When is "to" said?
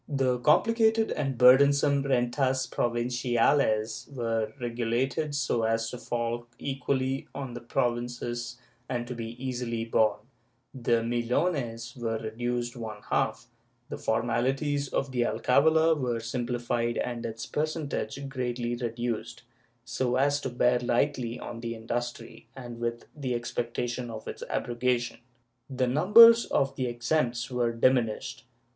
5.91-5.99, 9.05-9.13, 20.41-20.49